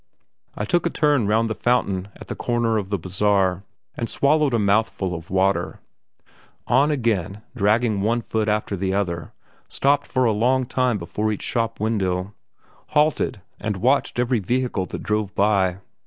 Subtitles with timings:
[0.55, 3.61] I took a turn round the fountain at the corner of the bazaar,
[3.93, 5.79] and swallowed a mouthful of water.
[6.65, 9.31] On again, dragging one foot after the other;
[9.67, 12.33] stopped for a long time before each shop window;
[12.97, 15.77] halted, and watched every vehicle that drove by.